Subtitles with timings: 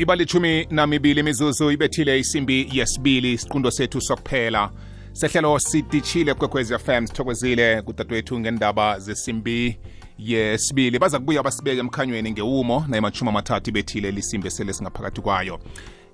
[0.00, 4.70] ibalitshumi namibili mizuzu ibethile isimbi yesibili isiqundo sethu sokuphela
[5.12, 9.78] sehlelo siditshile kwekwezi fm sithokozile kudadewethu ngendaba zesimbi
[10.18, 15.60] yesibili baza kubuya basibeke emkhanyweni ngewumo nayimachumi amathathu ibethile lisimbi sele singaphakathi kwayo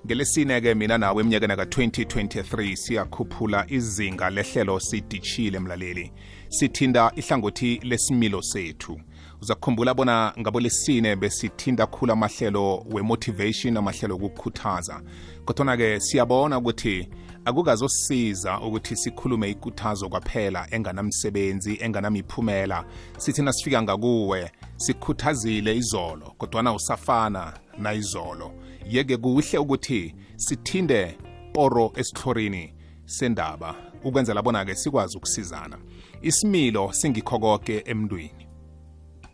[0.07, 6.13] ngelesine-ke mina nawe eminyakeni ka-2023 siyakhuphula izinga lehlelo siditshile mlaleli
[6.49, 9.01] sithinda ihlangothi lesimilo sethu
[9.43, 15.01] uzakukhumbula bona ngabolesine besithinta khulu amahlelo we-motivation amahlelo okukhuthaza
[15.45, 17.09] kodwana-ke siyabona ukuthi
[17.45, 22.85] akukazosiza ukuthi sikhulume ikuthazo kwaphela enganamsebenzi enganamiphumela
[23.19, 28.53] sithi nasifika ngakuwe sikhuthazile izolo kodwana usafana nayizolo
[28.89, 31.19] yeke kuhle ukuthi sithinde
[31.53, 35.77] poro esihlorini sendaba ukwenzela bona-ke sikwazi ukusizana
[36.23, 38.46] isimilo singikho konke emntwini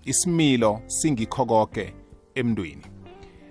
[0.04, 1.94] isimilo singikho konke
[2.34, 2.86] emndweni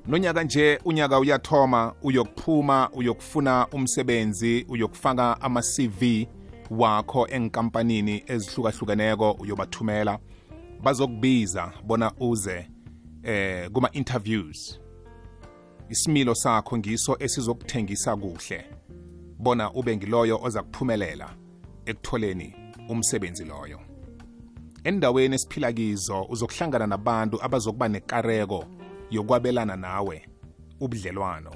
[0.07, 6.27] nonyaka nje unyaka uyathoma uyokuphuma uyokufuna umsebenzi uyokufaka ama-cv
[6.69, 10.19] wakho enkampanini ezihlukahlukeneko uyobathumela
[10.83, 12.67] bazokubiza bona uze
[13.23, 14.79] eh kuma-interviews
[15.89, 18.65] isimilo sakho ngiso esizokuthengisa kuhle
[19.39, 21.29] bona ube ngiloyo oza kuphumelela
[21.85, 22.55] ekutholeni
[22.89, 23.79] umsebenzi loyo
[24.83, 28.65] endaweni esiphila kizo uzokuhlangana nabantu abazokuba nekareko
[29.11, 30.27] yokwabelana nawe
[30.79, 31.51] ubudlelwano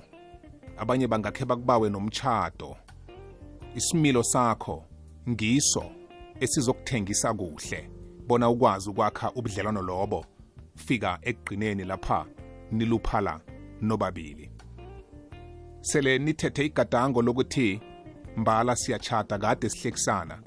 [0.78, 2.76] abanye bangakhe bakubawe nomtshado
[3.76, 4.86] isimilo sakho
[5.30, 5.84] ngiso
[6.40, 7.90] esizokuthengisa kuhle
[8.28, 10.26] bona ukwazi ukwakha ubudlelwano lobo
[10.76, 12.26] fika ekugqineni lapha
[12.72, 13.42] niluphala
[13.82, 14.52] nobabili
[15.82, 17.82] sele nithethe igadango lokuthi
[18.38, 20.42] mbala siyachata kade sihlekisana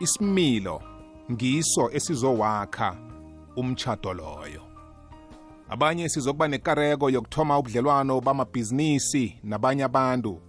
[0.00, 0.82] isimilo
[1.32, 2.96] ngiso esizowakha
[3.56, 4.62] umtchado loyo
[5.68, 10.40] abanye sizokuba nekareko yokuthoma ubudlelwano bamabhizinisi nabanye abantu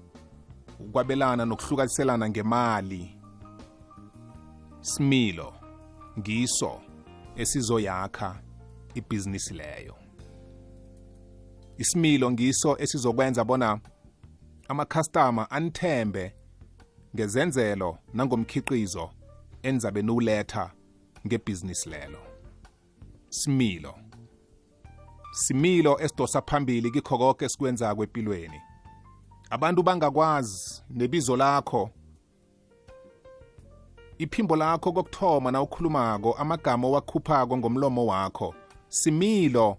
[0.80, 3.16] ukwabelana nokuhlukaniselana ngemali
[4.82, 5.54] similo
[6.20, 6.82] ngiso
[7.36, 8.40] esizoyakha
[8.96, 9.96] ibhizinisi leyo
[11.78, 13.80] isimilo ngiso esizokwenza bona
[14.70, 16.36] amakhastama anithembe
[17.16, 19.10] ngezenzelo nangomkhiqizo
[19.64, 20.72] enizabe niwuletha
[21.28, 22.20] ngebhizinisi lelo
[23.30, 23.96] similo
[25.32, 28.62] similo esidosa phambili kikho konke esikwenza kwempilweni
[29.50, 31.90] abantu bangakwazi nebizo lakho
[34.18, 38.56] iphimbo lakho kokuthoma nawukhulumako amagama owakhuphako ngomlomo wakho
[38.88, 39.78] similo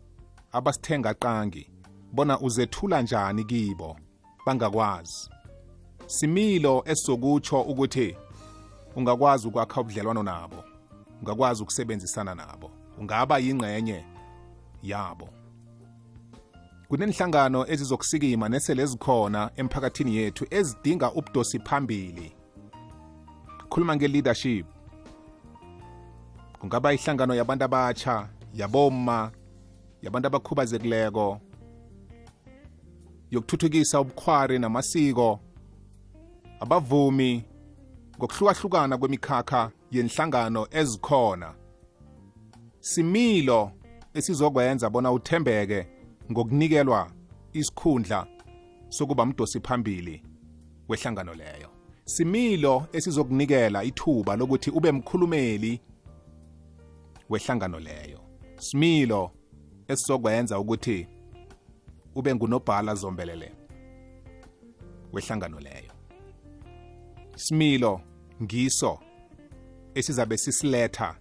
[0.53, 1.71] abasithenga qangi
[2.13, 3.97] bona uzethula njani kibo
[4.47, 5.31] bangakwazi
[6.07, 8.17] similo esizokutsho ukuthi
[8.97, 10.65] ungakwazi ukwakha ubudlelwano nabo
[11.23, 14.05] ungakwazi ukusebenzisana nabo ungaba yingxenye
[14.83, 15.29] yabo
[16.89, 22.35] kunenhlangano ezizokusikima nesele ezikhona emphakathini yethu ezidinga ubudosi phambili
[23.69, 24.67] khuluma nge-leadership
[26.59, 29.31] kungaba ihlangano yabantu abatsha yaboma
[30.03, 31.41] yabantu abakhubazekileko
[33.31, 35.41] yokuthuthukisa ubukhwari namasiko
[36.61, 37.45] abavumi
[38.21, 41.55] ngokuhlukahlukana kwemikhakha yenhlangano ezikhona
[42.81, 43.71] similo
[44.15, 45.87] esizokwenza bona uthembeke
[46.33, 47.11] ngokunikelwa
[47.53, 48.27] isikhundla
[48.89, 50.23] sokuba mdosi phambili
[50.89, 51.69] wehlangano leyo
[52.05, 55.81] similo esizokunikela ithuba lokuthi ube mkhulumeli
[57.31, 58.21] wehlangano leyo
[58.57, 59.31] similo
[59.89, 61.07] esizokwenza ukuthi
[62.15, 63.53] ube ngunobhala zombelele
[65.13, 65.93] wehlangano leyo
[67.37, 68.01] similo
[68.43, 68.99] ngiso
[69.95, 71.17] esizabe sisiletha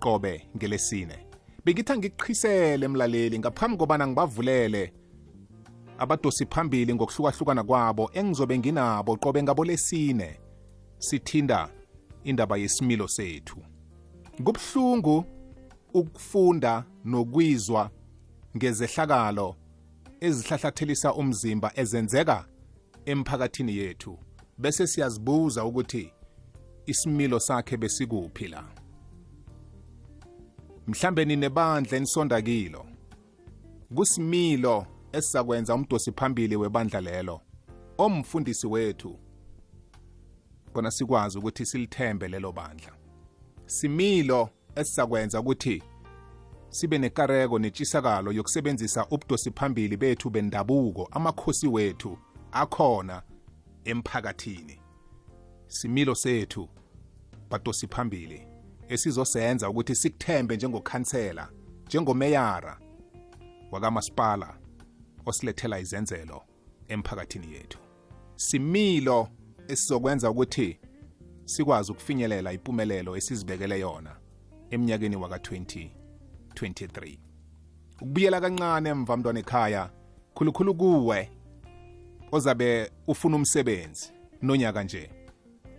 [0.00, 1.18] qobe ngelesine
[1.64, 4.92] bengithi angikuqhisele mlaleli ngaphambi kobana ngibavulele
[5.98, 10.40] abadosi phambili ngokuhlukahlukana kwabo engizobe nginabo qobe ngabolesine
[10.98, 11.70] sithinda
[12.24, 13.58] indaba yesimilo sethu
[14.44, 15.24] kubuhlungu
[15.94, 17.90] ukufunda nokwizwa
[18.56, 19.54] ngezehlakalo
[20.26, 22.38] ezihlahlathelisa umzimba ezenzeka
[23.06, 24.18] emphakathini yethu
[24.58, 26.12] bese siyazibuza ukuthi
[26.88, 28.64] isimilo sakhe besikuphi la
[30.86, 32.86] mhlambe ninebandla enisonda kilo
[33.96, 37.40] kusimilo esizakwenza umdosi phambili webandla lelo
[37.98, 39.18] omfundisi wethu
[40.72, 42.92] khona sikwazi ukuthi silithembe lelo bandla
[43.66, 45.82] similo esizakwenza ukuthi
[46.68, 52.18] sibe nekareko netshisakalo yokusebenzisa ubudosi phambili bethu bendabuko amakhosi wethu
[52.52, 53.22] akhona
[53.84, 54.80] emphakathini
[55.68, 56.68] similo sethu
[57.50, 58.48] batosiphambili
[58.88, 61.48] esizosenza ukuthi sikuthembe njengokhansela
[61.86, 62.80] njengomeyara
[63.70, 64.58] wakamasipala
[65.26, 66.42] osilethela izenzelo
[66.88, 67.78] emphakathini yethu
[68.36, 69.28] similo
[69.68, 70.80] esizokwenza ukuthi
[71.44, 74.16] sikwazi ukufinyelela impumelelo esizibekele yona
[74.70, 77.18] eminyakeni waka-2023
[78.00, 79.90] ukubuyela kancane emva mntwana ekhaya
[80.34, 81.30] khulukhulu kuwe
[82.32, 84.12] ozabe ufuna umsebenzi
[84.42, 85.10] nonyaka nje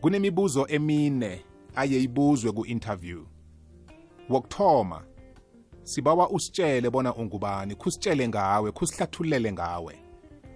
[0.02, 1.42] kunemibuzo emine
[1.76, 3.22] ayeyibuzwe ku-interview
[4.30, 5.02] wokuthoma
[5.84, 9.94] sibawa usitshele bona ungubani khusitshele ngawe khusihlathulele ngawe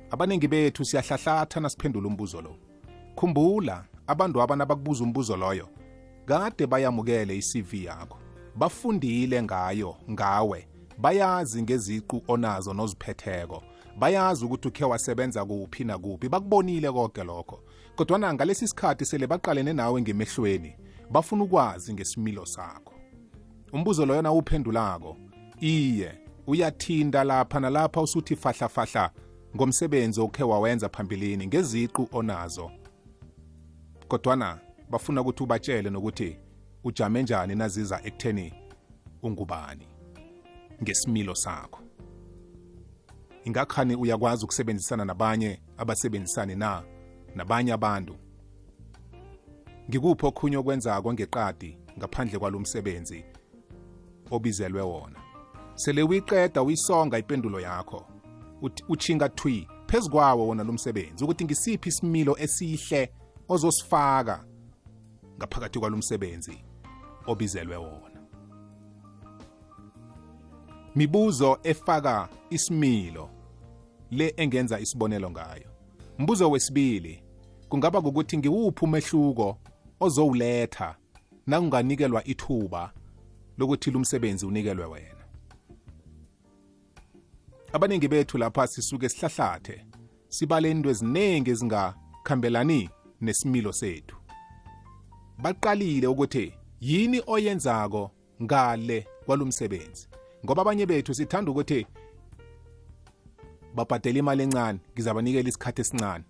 [0.10, 2.56] abaningi bethu siyahlahlatha nasiphendula umbuzo lo
[3.16, 5.68] khumbula abantu abana bakubuza umbuzo loyo
[6.26, 8.18] kade bayamukele i-cv yakho
[8.56, 10.60] bafundile ngayo ngawe
[10.98, 13.64] bayazi ngeziqu onazo noziphetheko
[13.98, 17.64] bayazi ukuthi ukhe wasebenza kuphi nakuphi bakubonile konke lokho
[17.96, 20.76] kodwana ngalesi sikhathi sele baqalene nawe ngemehlweni
[21.12, 22.94] bafuna ukwazi ngesimilo sakho
[23.74, 25.18] umbuzo loyona uphendulako
[25.60, 29.12] iye uyathinta lapha nalapha usuthi fahlafahla
[29.56, 32.72] ngomsebenzi okhe wawenza phambilini ngeziqu onazo
[34.08, 34.60] kodwana
[34.90, 36.38] bafuna ukuthi ubatshele nokuthi
[36.84, 38.54] ujame njani naziza ekutheni
[39.24, 39.88] ungubani
[40.84, 41.80] ngesimilo sakho
[43.44, 46.84] ingakhane uyakwazi ukusebenzisana nabanye abasebenzisane na
[47.36, 48.16] nabanye abantu
[49.90, 53.20] ngikuphi okhunye okwenzako ngeqadi ngaphandle kwalo msebenzi
[54.32, 55.20] obizelwe wona
[55.76, 58.08] sele uyiqeda uyisonga impendulo yakho
[58.90, 63.12] uchinga thwi phezu kwawo wona lo msebenzi ukuthi ngisiphi isimilo esihle
[63.50, 64.44] ozosifaka
[65.38, 66.64] ngaphakathi kwalo msebenzi
[67.28, 68.13] obizelwe wona
[70.96, 73.30] mibuzo efaka isimilo
[74.12, 75.68] le engenza isibonelo ngayo
[76.20, 77.24] mbuzo wesibili
[77.70, 79.58] kungaba ukuthi ngiwuphi umehluko
[80.00, 80.96] ozowuletha
[81.48, 82.92] nangunganikelwa ithuba
[83.58, 85.26] lokuthi lumsebenzi unikelwe wena
[87.74, 89.86] abaningi bethu lapha sisuke sihlahlathe
[90.28, 92.90] sibale into eziningi ezingakhambelani
[93.22, 94.18] nesimilo sethu
[95.42, 98.12] baqalile ukuthi yini oyenzako
[98.44, 100.08] ngale kwalomsebenzi
[100.46, 101.88] ngoba abanye bethu sithanda ukuthi
[103.76, 106.26] babhadela imali encane ngizabanikela isikhathi esincane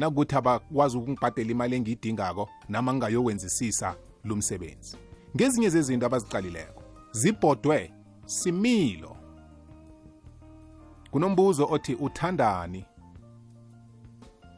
[0.00, 3.88] nakuthi abakwazi ukungibhadela imali engiyidingako nama ngingayokwenzisisa
[4.24, 4.96] lo msebenzi
[5.36, 6.82] ngezinye zezinto abazicalileko
[7.20, 7.92] zibhodwe
[8.26, 9.12] similo
[11.10, 12.80] kunombuzo othi uthandani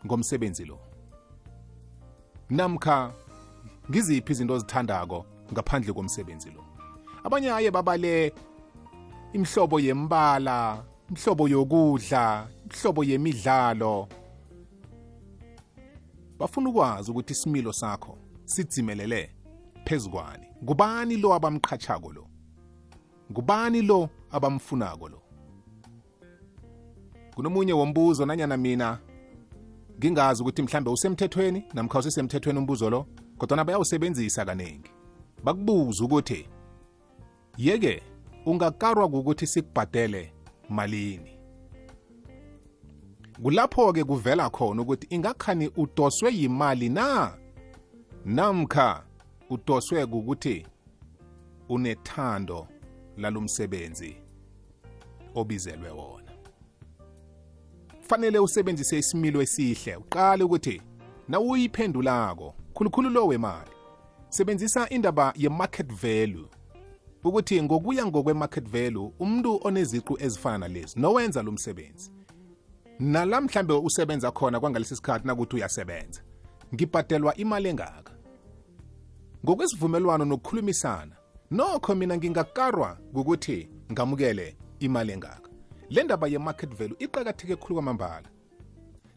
[0.06, 0.78] ngomsebenzi lo
[2.50, 2.96] namkha
[3.90, 5.18] ngiziphi izinto ozithandako
[5.52, 6.63] ngaphandle komsebenzi lo
[7.24, 8.32] abanye aye babale
[9.32, 14.08] imhlobo yembala imhlobo yokudla imhlobo yemidlalo
[16.38, 19.30] bafuna ukwazi ukuthi isimilo sakho sidzimelele
[19.86, 22.24] phezukwani ngubani lo abamqhatshako lo
[23.32, 25.20] ngubani lo abamfunako lo
[27.34, 28.98] kunomunye wombuzo nanyana mina
[29.98, 33.06] ngingazi ukuthi mhlambe usemthethweni namkha usisemthethweni umbuzo lo
[33.38, 34.90] kodwana bayawusebenzisa kaningi
[35.44, 36.48] bakubuza ukuthi
[37.56, 38.02] yeke
[38.46, 40.32] ungakarwa ukuthi sikubhadele
[40.68, 41.38] malini
[43.42, 47.36] kulapho-ke kuvela khona ukuthi ingakhani udoswe yimali na
[48.24, 49.04] namkha
[49.50, 50.66] udoswe ukuthi
[51.68, 52.68] unethando
[53.16, 54.16] lalomsebenzi
[55.34, 56.24] obizelwe wona
[57.98, 60.82] kufanele usebenzise isimilo esihle uqale ukuthi
[61.28, 63.70] nawuyiphendulako khulukhulu lo wemali
[64.28, 66.48] sebenzisa indaba ye-market value
[67.26, 72.12] ukuthi ngokuya ngokwe-market value umuntu oneziqu ezifana lezi nowenza lo msebenzi
[72.98, 76.20] nala mhlambe usebenza khona kwangalesi sikhathi nakuthi uyasebenza
[76.74, 78.12] ngibhadelwa imali engaka
[79.44, 81.16] ngokwesivumelwano nokukhulumisana
[81.50, 85.48] nokho mina ngingakarwa ngokuthi ngamukele imali engaka
[85.88, 88.28] le ndaba ye-market value iqakatheke khulu kwamambala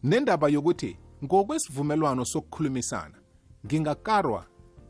[0.02, 3.14] nendaba yokuthi ngokwesivumelwano sokukhulumisana
[3.66, 4.46] ngingakarwa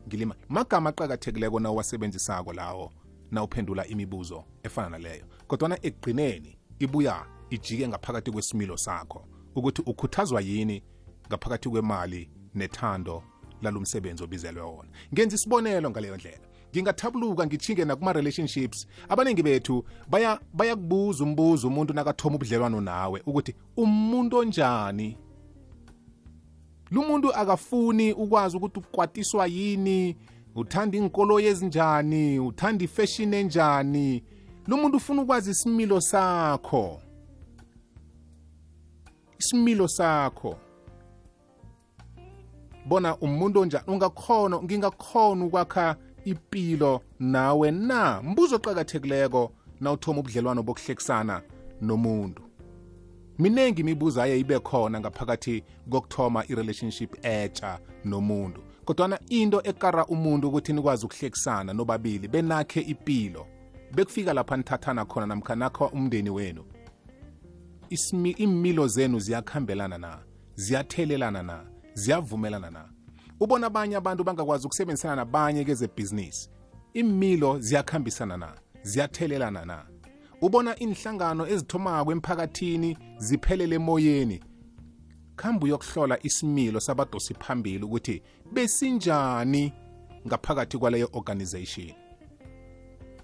[0.07, 2.91] ngilima magama aqakathekileko nawasebenzisako lawo
[3.31, 10.83] nawuphendula imibuzo efana naleyo kodwana ekugqineni ibuya ijike ngaphakathi kwesimilo sakho ukuthi ukhuthazwa yini
[11.29, 13.23] ngaphakathi kwemali nethando
[13.61, 19.85] lalomsebenzi obizelwe wona ngenza isibonelo ngaleyo ndlela ngingathabuluka ngichinge nakuma-relationships abaningi bethu
[20.53, 25.17] bayakubuza baya umbuzo umuntu nakathoma ubudlelwano nawe ukuthi umuntu onjani
[26.91, 30.15] lumuntu akafuni ukwazi ukuthi ukwatiswa yini
[30.55, 34.23] uthanda inkolo ezinjani uthanda ifashini enjani
[34.67, 37.01] lo muntu ufuna ukwazi isimilo sakho
[39.39, 40.57] isimilo sakho
[42.85, 49.51] bona umuntu onjani ungakhona ngingakhona ukwakha impilo nawe na mbuzo oqakathekileko
[49.81, 51.41] nawuthoma ubudlelwano bokuhlekisana
[51.81, 52.41] nomuntu
[53.39, 60.73] miningi imibuzo aye ibe khona ngaphakathi kokuthoma irelationship etsha nomuntu kodwana into ekara umuntu ukuthi
[60.73, 63.45] nikwazi ukuhlekisana nobabili benakhe ipilo
[63.95, 66.65] bekufika lapha nithathana khona namkha nakha umndeni wenu
[68.37, 70.17] imilo zenu ziyakhambelana na
[70.55, 72.89] ziyathelelana na ziyavumelana na
[73.39, 76.49] ubona abanye abantu bangakwazi ukusebenzisana nabanye kezebhizinisi
[76.93, 78.53] imilo ziyakhambisana na
[78.83, 79.85] ziyathelelana na
[80.41, 84.41] ubona inhlangano ezithomako emphakathini ziphelele emoyeni
[85.39, 88.21] khambe uyokuhlola isimilo sabadosi phambili ukuthi
[88.53, 89.73] besinjani
[90.27, 91.91] ngaphakathi kwaleyo organization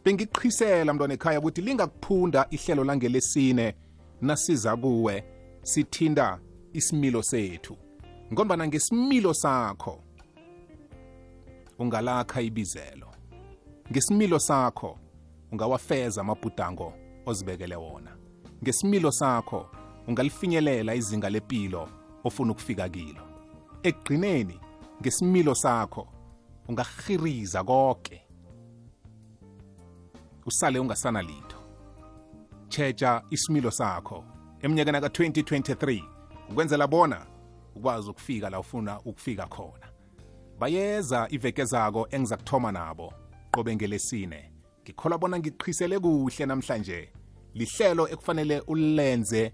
[0.04, 3.76] bengiqhisela mntwana ekhaya ukuthi lingakuphunda ihlelo langelesine
[4.22, 5.24] nasiza kuwe
[5.64, 6.40] sithinta
[6.74, 7.78] isimilo sethu
[8.34, 10.04] ngombana ngesimilo sakho
[11.80, 13.08] ungalakha ibizelo
[13.92, 15.00] ngesimilo sakho
[15.52, 16.94] ungawafeza amabhudango
[17.26, 18.18] ozibekele wona
[18.64, 19.70] ngesimilo sakho
[20.08, 21.90] ungalifinyelela izinga lempilo
[22.26, 23.22] ofuna ukufika kilo
[23.84, 24.60] ekugqineni
[25.02, 26.08] ngesimilo sakho
[26.68, 28.22] ungahiriza konke
[30.46, 31.58] usale ungasana litho
[32.70, 34.24] checha isimilo sakho
[34.62, 36.04] eminyakeni ka-2023
[36.50, 37.26] ukwenzela bona
[37.76, 39.88] ukwazi ukufika la ufuna ukufika khona
[40.60, 43.14] bayeza iveke zako engiza kuthoma nabo
[43.52, 44.52] qobe ngelesine
[44.84, 47.14] ngikhola bona ngiqhisele kuhle namhlanje
[47.54, 49.52] lihlelo ekufanele ulenze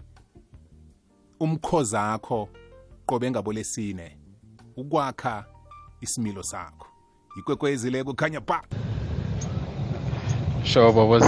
[1.44, 2.38] umkhozakho
[3.08, 4.06] qobe ngabolesine
[4.80, 5.34] ukwakha
[6.04, 6.86] isimilo sakho
[7.38, 8.58] ikwekwezile kukhanya ba
[10.70, 11.26] sure bobos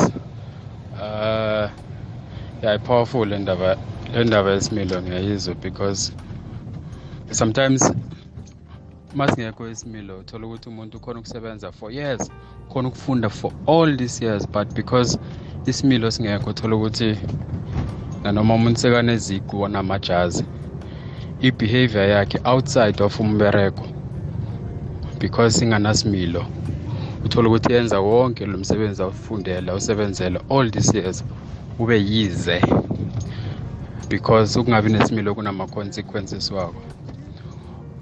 [0.95, 1.71] uh
[2.63, 3.71] yeah powerful le ndaba
[4.15, 6.03] le ndaba yesimilo ngiyayizwa because
[7.41, 7.83] sometimes
[9.19, 12.23] masingekho isimilo uthola ukuthi umuntu khona ukusebenza for years
[12.73, 15.19] khona ukufunda for all these years but because
[15.71, 17.11] isimilo singekho uthola ukuthi
[18.25, 20.43] nanoma umunsekane eziqu wanamajazi
[21.49, 23.85] i-behavior yakhe outside of umbereko
[25.21, 26.41] because inganasimilo
[27.25, 31.25] uthole ukuthi yenza wonke lo msebenzi awufundela usebenzele all these years
[31.79, 32.59] ube yize
[34.09, 36.83] because ukungabi nesimilo kunama-consequences wako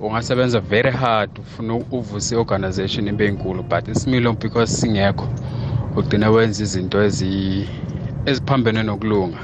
[0.01, 5.29] ungasebenza very hard ufuna uvuse i-organization ibe nkulu but isimilo because singekho
[5.97, 6.97] ugcine wenza izinto
[8.29, 9.39] eziphambene nokulunga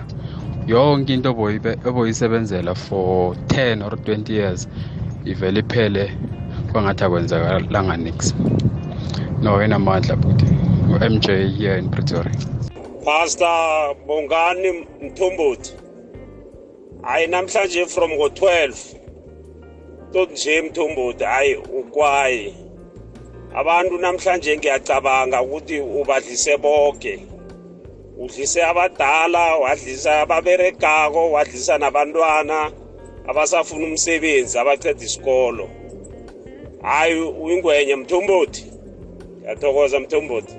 [0.69, 4.69] yonke into oboyisebenzela for 10 or 20 years
[5.25, 6.11] ivele iphele
[6.73, 8.35] kwangathi akwenzakalanga nix
[9.43, 10.43] no enamandla but
[10.91, 11.27] u-mj
[11.59, 12.35] here in pretoria
[13.05, 15.73] pastor bongani mthumbuthi
[17.03, 18.97] hayi namhlanje from ngo-12
[20.13, 22.55] tokunje mthumbuthi hayi ukwayi
[23.57, 27.27] abantu namhlanje ngiyacabanga ukuthi ubadlise bonke
[28.23, 32.59] udlise abadala wadlisa ababeregako wadlisa nabantwana
[33.31, 35.65] abasafuna umsebenzi abaceda isikolo
[36.83, 38.63] hhayi uyingwenye mthombothi
[39.41, 40.55] ngiyathokoza mthombothi